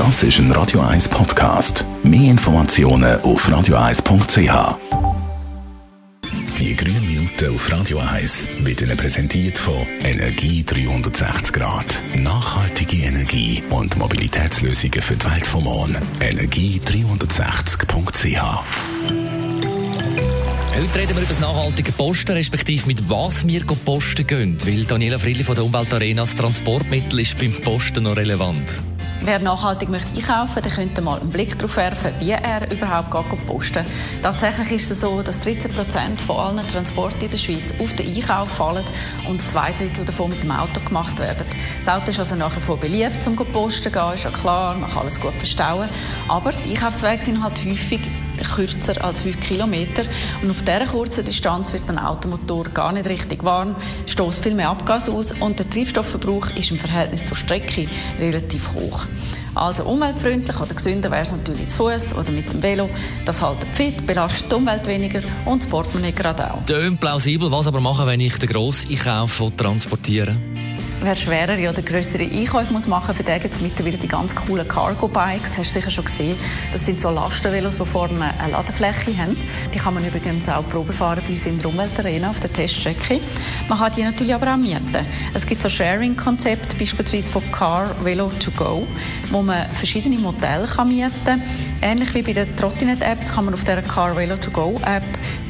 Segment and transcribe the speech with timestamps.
[0.00, 1.84] Das ist ein Radio 1 Podcast.
[2.02, 4.78] Mehr Informationen auf radio1.ch.
[6.58, 12.00] Die grünen Minuten auf Radio 1 wird Ihnen präsentiert von Energie 360 Grad.
[12.14, 15.98] Nachhaltige Energie und Mobilitätslösungen für die Welt vom Morgen.
[16.20, 18.40] Energie360.ch
[20.80, 24.56] Heute reden wir über das nachhaltige Posten, respektive mit was wir posten gehen.
[24.64, 28.64] Weil Daniela Friedli von der Umweltarena, das Transportmittel ist beim Posten noch relevant.
[29.22, 33.10] Wer nachhaltig möchte einkaufen, der könnte mal einen Blick darauf werfen, wie er überhaupt
[33.46, 33.84] posten.
[34.22, 38.14] Tatsächlich ist es so, dass 13 Prozent von allen Transporten in der Schweiz auf den
[38.14, 38.84] Einkauf fallen
[39.28, 41.44] und zwei Drittel davon mit dem Auto gemacht werden.
[41.84, 44.74] Das Auto ist also nachher vor beliebt, um zu posten zu gehen, ist ja klar,
[44.76, 45.88] man kann alles gut verstauen.
[46.26, 48.00] Aber die Einkaufswege sind halt häufig
[48.46, 50.04] kürzer als 5 Kilometer.
[50.42, 53.76] Und auf dieser kurzen Distanz wird ein Automotor gar nicht richtig warm,
[54.06, 57.86] stößt viel mehr Abgas aus und der Treibstoffverbrauch ist im Verhältnis zur Strecke
[58.18, 59.04] relativ hoch.
[59.54, 62.88] Also umweltfreundlich oder gesünder wäre es natürlich zu Fuß oder mit dem Velo.
[63.24, 66.64] Das hält fit, belastet die Umwelt weniger und das Portemonnaie gerade auch.
[66.66, 70.36] Tönt plausibel, was aber machen, wenn ich den Grosseinkauf transportiere?
[71.02, 74.34] Wer schwerere oder größere Einkäufe muss machen muss, für den gibt es mittlerweile die ganz
[74.34, 75.56] coolen Cargo-Bikes.
[75.56, 76.36] Hast du sicher schon gesehen.
[76.72, 79.36] Das sind so Lastenvelos, die vorne eine Ladefläche haben.
[79.72, 83.20] Die kann man übrigens auch Probe fahren bei uns in der Umweltarena auf der Teststrecke.
[83.68, 85.06] Man kann die natürlich aber auch mieten.
[85.34, 88.86] Es gibt so Sharing-Konzepte, beispielsweise von Car Velo to Go,
[89.30, 91.42] wo man verschiedene Modelle kann mieten kann.
[91.82, 95.04] Ähnlich wie bei den Trottinet-Apps kann man auf der Car Velo to Go App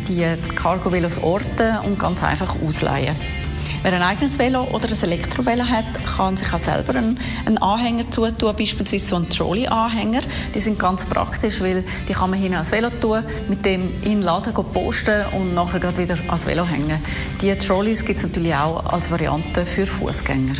[0.09, 3.40] die Cargo-Velos orten und ganz einfach ausleihen.
[3.83, 5.85] Wer ein eigenes Velo oder ein Elektrovelo hat,
[6.17, 10.23] kann sich auch selber einen, einen Anhänger zutun, beispielsweise so einen Trolley-Anhänger.
[10.55, 14.21] Die sind ganz praktisch, weil die kann man hinten ans Velo tun, mit dem in
[14.21, 17.01] den Laden posten und nachher gerade wieder ans Velo hängen.
[17.41, 20.55] Die Trolleys gibt es natürlich auch als Variante für Fußgänger.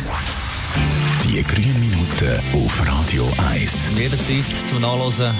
[1.23, 3.91] Die grünen Minuten auf Radio 1.
[3.95, 5.31] Jederzeit zum Nachlesen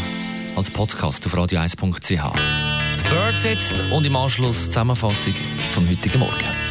[0.56, 2.34] als Podcast auf radio1.ch.
[2.94, 5.34] Das Bird sitzt und im Anschluss Zusammenfassung
[5.72, 6.71] vom heutigen Morgen.